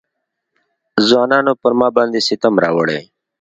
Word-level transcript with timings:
ځوانانو 1.07 1.53
پر 1.61 1.71
ما 1.79 1.87
باندې 1.97 2.19
ستم 2.27 2.53
راوړی. 2.63 3.01